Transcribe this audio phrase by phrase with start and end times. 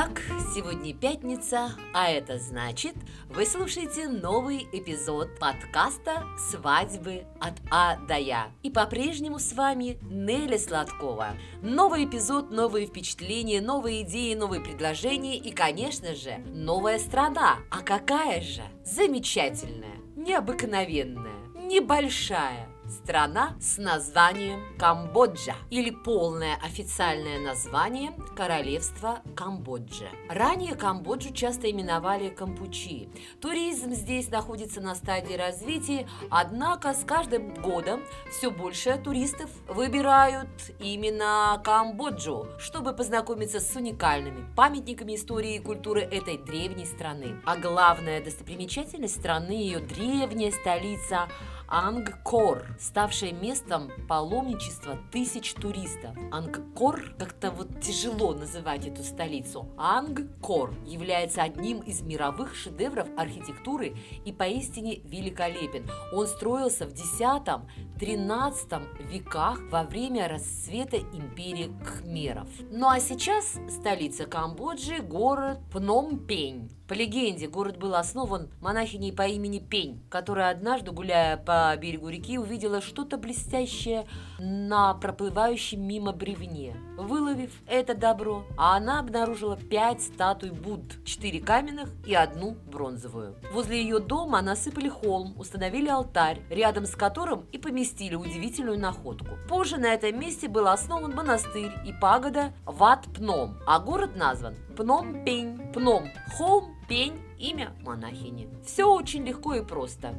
[0.00, 0.22] Итак,
[0.54, 2.94] сегодня пятница, а это значит,
[3.30, 6.22] вы слушаете новый эпизод подкаста
[6.52, 8.52] «Свадьбы от А до Я».
[8.62, 11.30] И по-прежнему с вами Неля Сладкова.
[11.62, 17.56] Новый эпизод, новые впечатления, новые идеи, новые предложения и, конечно же, новая страна.
[17.68, 18.62] А какая же?
[18.84, 30.08] Замечательная, необыкновенная, небольшая, Страна с названием Камбоджа или полное официальное название Королевство Камбоджа.
[30.30, 33.10] Ранее Камбоджу часто именовали Кампучи.
[33.42, 40.48] Туризм здесь находится на стадии развития, однако с каждым годом все больше туристов выбирают
[40.78, 47.38] именно Камбоджу, чтобы познакомиться с уникальными памятниками истории и культуры этой древней страны.
[47.44, 51.28] А главная достопримечательность страны ее древняя столица
[51.70, 56.16] Ангкор, ставшая местом паломничества тысяч туристов.
[56.32, 59.68] Ангкор, как-то вот тяжело называть эту столицу.
[59.76, 63.94] Ангкор является одним из мировых шедевров архитектуры
[64.24, 65.86] и поистине великолепен.
[66.14, 72.48] Он строился в 10-13 веках во время расцвета империи Кхмеров.
[72.70, 76.70] Ну а сейчас столица Камбоджи– город Пномпень.
[76.88, 82.38] По легенде, город был основан монахиней по имени Пень, которая однажды, гуляя по берегу реки,
[82.38, 84.06] увидела что-то блестящее
[84.38, 86.76] на проплывающем мимо бревне.
[86.96, 93.36] Выловив это добро, она обнаружила пять статуй Будд, четыре каменных и одну бронзовую.
[93.52, 99.36] Возле ее дома насыпали холм, установили алтарь, рядом с которым и поместили удивительную находку.
[99.48, 105.72] Позже на этом месте был основан монастырь и пагода Ват-Пном, а город назван Пном-Пень.
[105.72, 108.48] Пном– холм, пень, имя монахини.
[108.64, 110.14] Все очень легко и просто.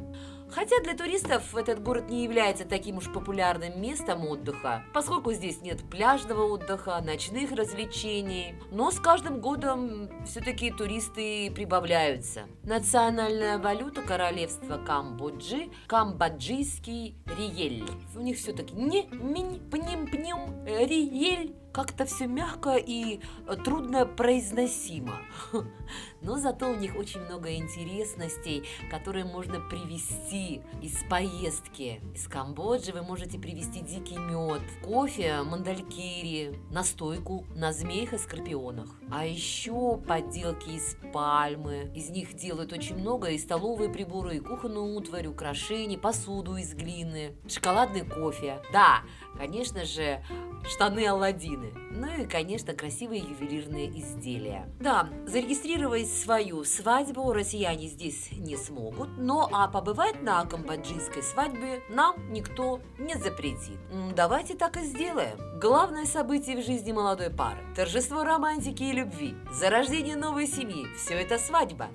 [0.52, 5.82] Хотя для туристов этот город не является таким уж популярным местом отдыха, поскольку здесь нет
[5.90, 12.48] пляжного отдыха, ночных развлечений, но с каждым годом все-таки туристы прибавляются.
[12.64, 17.86] Национальная валюта королевства Камбоджи– камбоджийский риель.
[18.16, 25.14] У них все-таки не минь пним пним риель как-то все мягко и э, трудно произносимо.
[26.22, 32.02] Но зато у них очень много интересностей, которые можно привезти из поездки.
[32.14, 38.90] Из Камбоджи вы можете привезти дикий мед, кофе, мандалькири, настойку на змеях и скорпионах.
[39.10, 41.92] А еще подделки из пальмы.
[41.96, 47.38] Из них делают очень много и столовые приборы, и кухонную утварь, украшения, посуду из глины,
[47.48, 48.62] шоколадный кофе.
[48.74, 49.04] Да,
[49.38, 50.22] конечно же,
[50.68, 51.69] штаны Алладины.
[51.92, 54.70] Ну и, конечно, красивые ювелирные изделия.
[54.80, 62.32] Да, зарегистрировать свою свадьбу россияне здесь не смогут, но а побывать на камбоджийской свадьбе нам
[62.32, 63.78] никто не запретит.
[64.16, 65.38] Давайте так и сделаем.
[65.60, 71.38] Главное событие в жизни молодой пары– торжество романтики и любви, зарождение новой семьи– все это
[71.38, 71.90] свадьба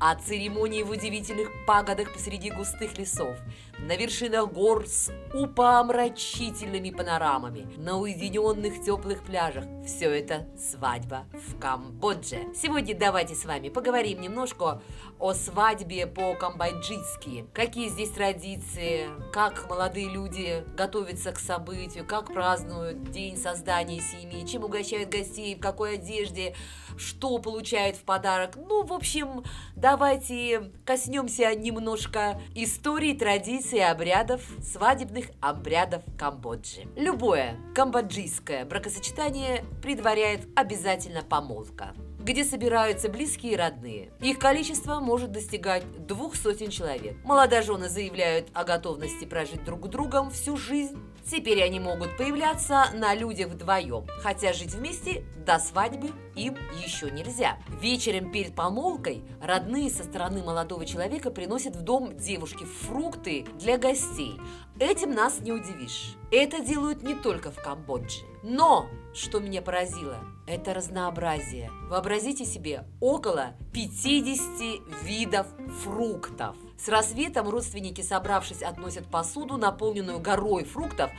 [0.00, 3.36] а церемонии в удивительных пагодах посреди густых лесов,
[3.80, 9.64] на вершинах гор с упомрачительными панорамами, на уединенных теплых пляжах.
[9.86, 12.52] Все это свадьба в Камбодже.
[12.54, 14.82] Сегодня давайте с вами поговорим немножко
[15.18, 17.46] о свадьбе по-камбоджийски.
[17.52, 24.64] Какие здесь традиции, как молодые люди готовятся к событию, как празднуют день создания семьи, чем
[24.64, 26.54] угощают гостей, в какой одежде,
[26.96, 28.56] что получают в подарок.
[28.56, 29.44] Ну, в общем,
[29.76, 36.88] давайте коснемся немножко истории, традиций, обрядов, свадебных обрядов Камбоджи.
[36.96, 44.10] Любое камбоджийское бракосочетание предваряет обязательно помолвка где собираются близкие и родные.
[44.20, 47.16] Их количество может достигать двух сотен человек.
[47.24, 50.98] Молодожены заявляют о готовности прожить друг с другом всю жизнь.
[51.30, 57.58] Теперь они могут появляться на людях вдвоем, хотя жить вместе до свадьбы им еще нельзя.
[57.80, 64.40] Вечером перед помолвкой родные со стороны молодого человека приносят в дом девушки фрукты для гостей.
[64.78, 66.14] Этим нас не удивишь.
[66.30, 68.20] Это делают не только в Камбодже.
[68.50, 71.70] Но, что меня поразило, это разнообразие.
[71.90, 75.46] Вообразите себе около 50 видов
[75.82, 76.56] фруктов.
[76.78, 81.10] С рассветом родственники, собравшись, относят посуду, наполненную горой фруктов,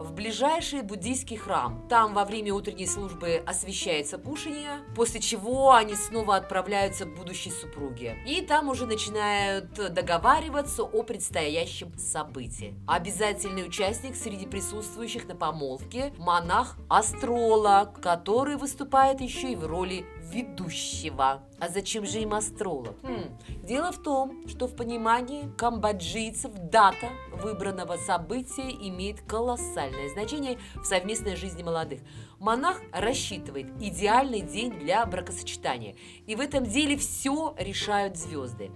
[0.00, 1.86] в ближайший буддийский храм.
[1.88, 8.16] Там во время утренней службы освещается кушание, после чего они снова отправляются к будущей супруге.
[8.26, 12.74] И там уже начинают договариваться о предстоящем событии.
[12.86, 21.42] Обязательный участник среди присутствующих на помолвке– монах-астролог, который выступает еще и в роли ведущего.
[21.58, 22.96] А зачем же им астролог?
[23.02, 23.36] Хм.
[23.62, 27.08] Дело в том, что в понимании камбоджийцев дата
[27.40, 32.00] выбранного события имеет колоссальное значение в совместной жизни молодых.
[32.40, 35.94] Монах рассчитывает идеальный день для бракосочетания,
[36.26, 38.70] и в этом деле все решают звезды.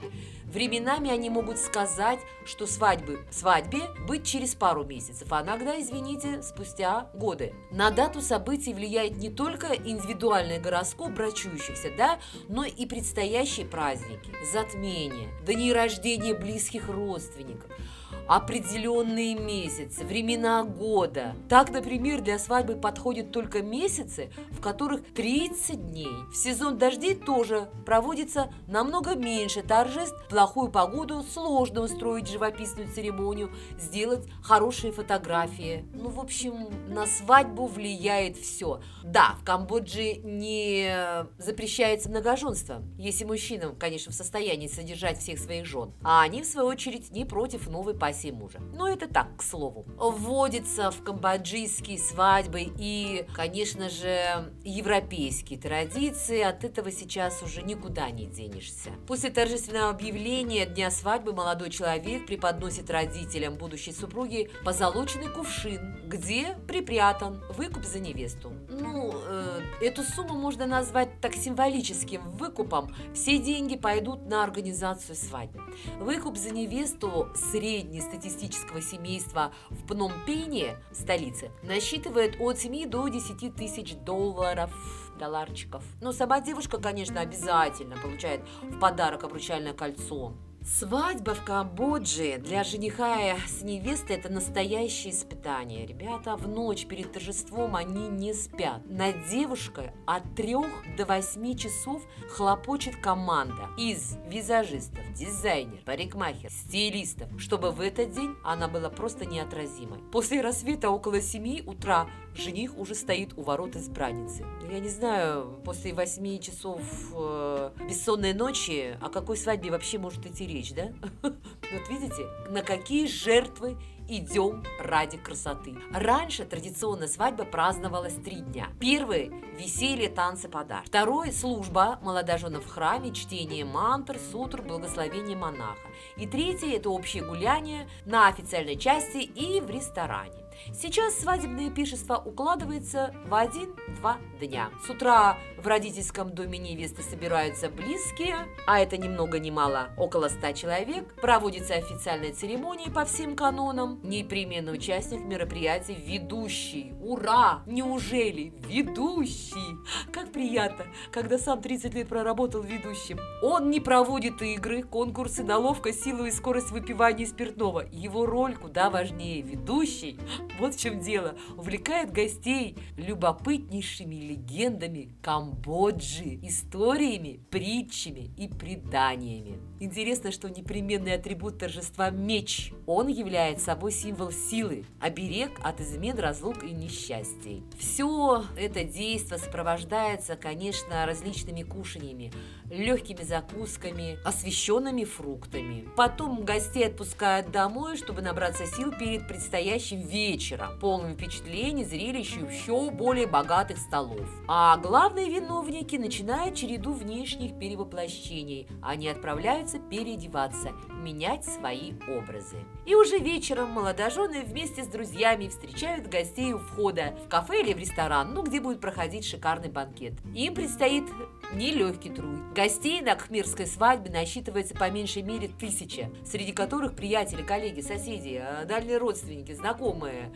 [0.44, 7.08] Временами они могут сказать, что свадьбы, свадьбе быть через пару месяцев, а иногда, извините, спустя
[7.14, 7.54] годы.
[7.70, 12.18] На дату событий влияет не только индивидуальный гороскоп брачующихся, да,
[12.48, 17.70] но и предстоящие праздники, затмения, дни рождения близких родственников–
[18.26, 21.34] определенные месяцы, времена года.
[21.48, 26.12] Так, например, для свадьбы подходят только месяцы, в которых 30 дней.
[26.32, 30.16] В сезон дождей тоже проводится намного меньше торжеств.
[30.28, 35.84] Плохую погоду сложно устроить живописную церемонию, сделать хорошие фотографии.
[35.94, 38.80] Ну, в общем, на свадьбу влияет все.
[39.04, 45.92] Да, в Камбодже не запрещается многоженство, если мужчина, конечно, в состоянии содержать всех своих жен.
[46.02, 48.58] А они, в свою очередь, не против новой пассии мужа.
[48.72, 49.86] Но это так, к слову.
[49.96, 53.43] Вводится в камбоджийские свадьбы и, конечно
[53.90, 56.40] же, европейские традиции.
[56.40, 58.90] От этого сейчас уже никуда не денешься.
[59.06, 67.42] После торжественного объявления дня свадьбы молодой человек преподносит родителям будущей супруги позолоченный кувшин, где припрятан
[67.56, 68.52] выкуп за невесту.
[68.68, 72.94] Ну, э, эту сумму можно назвать так символическим выкупом.
[73.14, 75.60] Все деньги пойдут на организацию свадьбы.
[75.98, 83.94] Выкуп за невесту средний статистического семейства в Пномпене, столице, насчитывает от 7 до 10 тысяч
[83.94, 84.72] долларов
[85.18, 85.82] долларчиков.
[86.00, 90.32] Но сама девушка, конечно, обязательно получает в подарок обручальное кольцо.
[90.66, 95.84] Свадьба в Камбодже для жениха с невестой– это настоящее испытание.
[95.84, 98.80] Ребята, в ночь перед торжеством они не спят.
[98.88, 100.56] Над девушкой от 3
[100.96, 108.66] до 8 часов хлопочет команда из визажистов, дизайнеров, парикмахер, стилистов, чтобы в этот день она
[108.66, 109.98] была просто неотразимой.
[110.12, 114.44] После рассвета около 7 утра жених уже стоит у ворот избранницы.
[114.70, 116.80] Я не знаю, после 8 часов
[117.14, 120.92] э, бессонной ночи о какой свадьбе вообще может идти речь, да?
[121.72, 123.76] Вот видите, на какие жертвы
[124.08, 125.74] идем ради красоты.
[125.92, 128.68] Раньше традиционная свадьба праздновалась три дня.
[128.80, 130.86] Первый– веселье, танцы, подарки.
[130.86, 135.88] Второй– служба молодоженов в храме, чтение мантр, сутр, благословение монаха.
[136.16, 140.43] И третий– это общее гуляние на официальной части и в ресторане.
[140.72, 144.70] Сейчас свадебное пишество укладывается в один-два дня.
[144.86, 148.36] С утра в родительском доме невесты собираются близкие,
[148.66, 151.14] а это ни много ни мало, около ста человек.
[151.20, 154.00] Проводится официальная церемония по всем канонам.
[154.02, 156.92] Непременный участник мероприятия– ведущий.
[157.00, 157.62] Ура!
[157.66, 158.52] Неужели?
[158.68, 159.78] Ведущий!
[160.12, 163.18] Как приятно, когда сам 30 лет проработал ведущим.
[163.42, 167.84] Он не проводит игры, конкурсы на ловкость, силу и скорость выпивания спиртного.
[167.90, 169.42] Его роль куда важнее.
[169.42, 170.18] Ведущий
[170.58, 171.34] вот в чем дело.
[171.56, 179.58] Увлекает гостей любопытнейшими легендами Камбоджи, историями, притчами и преданиями.
[179.80, 182.72] Интересно, что непременный атрибут торжества– меч.
[182.86, 187.62] Он является собой символ силы, оберег от измен, разлук и несчастий.
[187.78, 192.32] Все это действие сопровождается, конечно, различными кушаниями,
[192.70, 195.88] легкими закусками, освещенными фруктами.
[195.96, 202.90] Потом гостей отпускают домой, чтобы набраться сил перед предстоящим вечером, полным впечатлений, зрелищ и еще
[202.90, 204.28] более богатых столов.
[204.46, 208.68] А главные виновники начинают череду внешних перевоплощений.
[208.82, 210.72] Они отправляются переодеваться,
[211.04, 212.56] менять свои образы.
[212.86, 217.78] И уже вечером молодожены вместе с друзьями встречают гостей у входа в кафе или в
[217.78, 220.14] ресторан, ну, где будет проходить шикарный банкет.
[220.34, 221.04] Им предстоит
[221.52, 222.52] нелегкий труд.
[222.54, 228.64] Гостей на кхмирской свадьбе насчитывается по меньшей мере тысяча, среди которых приятели, коллеги, соседи, э,
[228.64, 230.32] дальние родственники, знакомые,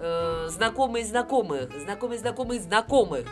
[0.00, 3.26] э, знакомые знакомых, знакомые знакомые знакомых.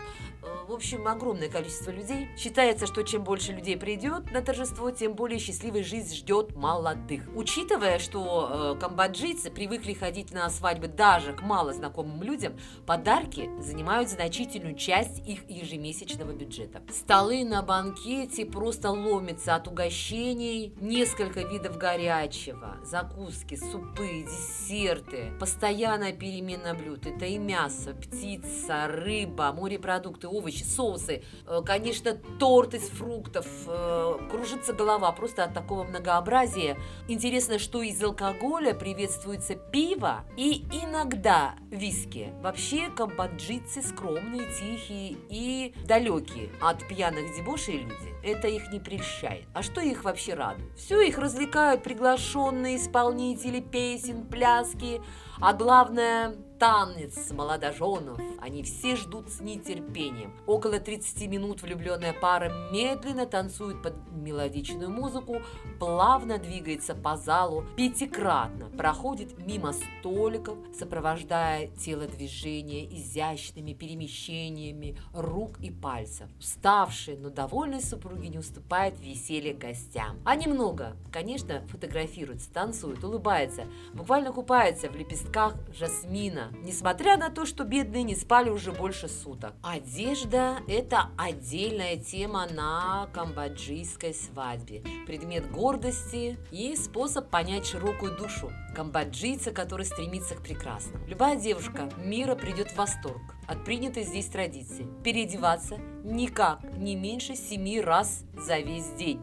[0.68, 2.28] В общем, огромное количество людей.
[2.36, 7.22] Считается, что чем больше людей придет на торжество, тем более счастливой жизнь ждет молодых.
[7.34, 12.52] Учитывая, что э, камбоджийцы привыкли ходить на свадьбы даже к мало знакомым людям,
[12.84, 16.82] подарки занимают значительную часть их ежемесячного бюджета.
[16.92, 26.57] Столы на банкете просто ломятся от угощений, несколько видов горячего, закуски, супы, десерты, постоянная перемена
[26.74, 27.06] блюд.
[27.06, 34.72] Это и мясо, птица, рыба, морепродукты, овощи, соусы, э, конечно, торт из фруктов, э, кружится
[34.72, 36.76] голова просто от такого многообразия.
[37.08, 42.32] Интересно, что из алкоголя приветствуется пиво и иногда виски.
[42.42, 48.14] Вообще камбоджийцы скромные, тихие и далекие от пьяных дебошей люди.
[48.22, 49.44] Это их не прельщает.
[49.54, 50.76] А что их вообще радует?
[50.76, 55.00] Все их развлекают приглашенные исполнители песен, пляски,
[55.40, 58.18] а главное танец молодоженов.
[58.40, 60.32] Они все ждут с нетерпением.
[60.46, 65.42] Около 30 минут влюбленная пара медленно танцует под мелодичную музыку,
[65.78, 76.28] плавно двигается по залу, пятикратно проходит мимо столиков, сопровождая телодвижение изящными перемещениями рук и пальцев.
[76.38, 80.18] Уставшие, но довольные супруги не уступают веселье гостям.
[80.24, 87.64] Они много, конечно, фотографируются, танцуют, улыбаются, буквально купаются в лепестках жасмина, несмотря на то, что
[87.64, 89.54] бедные не спали уже больше суток.
[89.62, 94.82] Одежда– это отдельная тема на камбоджийской свадьбе.
[95.06, 101.06] Предмет гордости и способ понять широкую душу камбоджийца, который стремится к прекрасному.
[101.06, 104.86] Любая девушка мира придет в восторг от принятой здесь традиции.
[105.02, 109.20] Переодеваться никак не меньше семи раз за весь день.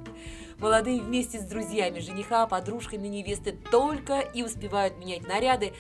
[0.57, 5.73] Молодые вместе с друзьями, жениха, подружками невесты только и успевают менять наряды,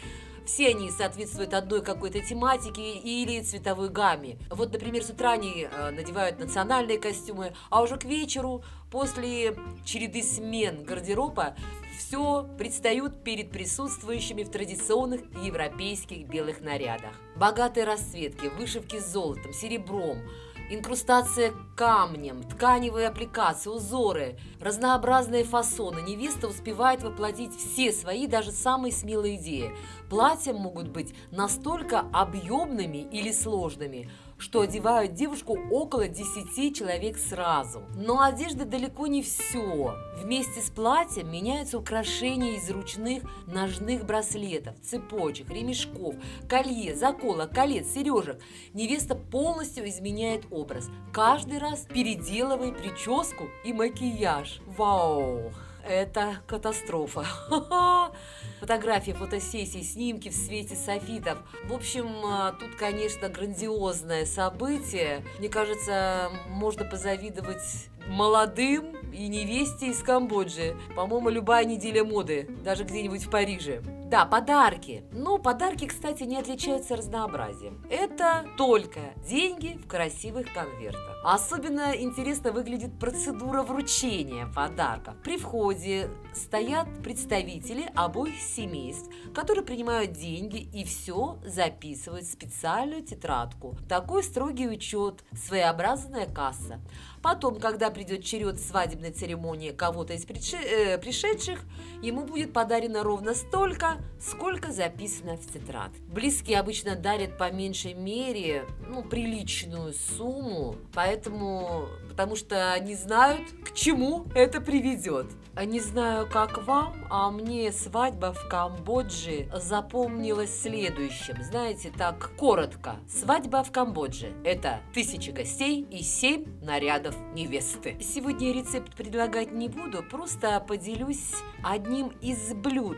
[0.45, 4.37] все они соответствуют одной какой-то тематике или цветовой гамме.
[4.49, 10.21] Вот, например, с утра они э, надевают национальные костюмы, а уже к вечеру, после череды
[10.23, 11.55] смен гардероба,
[11.97, 17.13] все предстают перед присутствующими в традиционных европейских белых нарядах.
[17.35, 20.19] Богатые расцветки, вышивки с золотом, серебром–
[20.69, 26.01] инкрустация камнем, тканевые аппликации, узоры, разнообразные фасоны.
[26.01, 29.71] Невеста успевает воплотить все свои, даже самые смелые идеи.
[30.09, 37.83] Платья могут быть настолько объемными или сложными– что одевают девушку около 10 человек сразу.
[37.95, 39.95] Но одежда далеко не все.
[40.17, 46.15] Вместе с платьем меняются украшения из ручных ножных браслетов, цепочек, ремешков,
[46.49, 48.39] колье, заколок, колец, сережек.
[48.73, 54.61] Невеста полностью изменяет образ, каждый раз переделывая прическу и макияж.
[54.65, 55.51] Вау!
[55.87, 57.25] Это катастрофа.
[58.59, 61.37] Фотографии, фотосессии, снимки в свете софитов.
[61.65, 65.23] В общем, а, тут, конечно, грандиозное событие.
[65.39, 70.75] Мне кажется, можно позавидовать молодым и невесте из Камбоджи.
[70.95, 73.81] По-моему, любая неделя моды, даже где-нибудь в Париже.
[74.15, 75.03] Да, подарки.
[75.11, 77.85] Ну, подарки, кстати, не отличаются разнообразием.
[77.89, 81.19] Это только деньги в красивых конвертах.
[81.25, 85.15] Особенно интересно выглядит процедура вручения подарков.
[85.21, 93.75] При входе стоят представители обоих семейств, которые принимают деньги и все записывают в специальную тетрадку.
[93.89, 96.79] Такой строгий учет, своеобразная касса.
[97.21, 101.59] Потом, когда придет черед свадебной церемонии кого-то из э, пришедших,
[102.01, 105.97] ему будет подарено ровно столько, сколько записано в тетрадь.
[106.07, 113.73] Близкие обычно дарят по меньшей мере ну, приличную сумму, поэтому потому что они знают, к
[113.73, 115.27] чему это приведет.
[115.61, 121.43] Не знаю, как вам, а мне свадьба в Камбодже запомнилась следующим.
[121.43, 122.95] Знаете, так коротко.
[123.09, 127.97] Свадьба в Камбодже– это тысячи гостей и семь нарядов невесты.
[128.01, 131.31] Сегодня рецепт предлагать не буду, просто поделюсь
[131.63, 132.97] одним из блюд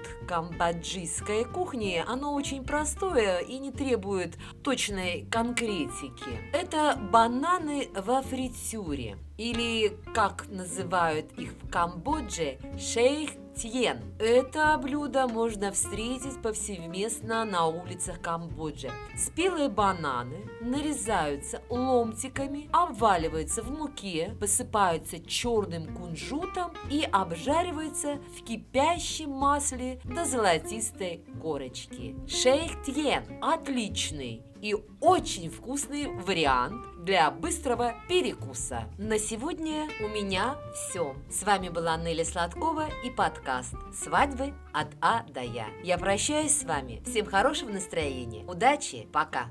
[0.88, 2.04] камбоджийской кухни.
[2.06, 6.52] Оно очень простое и не требует точной конкретики.
[6.54, 14.00] Это бананы во фритюре или, как называют их в Камбодже, шейх тьен.
[14.20, 18.92] Это блюдо можно встретить повсеместно на улицах Камбоджи.
[19.18, 30.00] Спелые бананы нарезаются ломтиками, обваливаются в муке, посыпаются черным кунжутом и обжариваются в кипящем масле
[30.04, 32.16] до золотистой корочки.
[32.28, 38.86] Шейх тьен– отличный и очень вкусный вариант для быстрого перекуса.
[38.98, 41.16] На сегодня у меня все.
[41.30, 45.68] С вами была Нелли Сладкова и подкаст «Свадьбы от А до Я».
[45.84, 47.02] Я прощаюсь с вами.
[47.06, 48.46] Всем хорошего настроения.
[48.46, 49.08] Удачи.
[49.12, 49.48] Пока.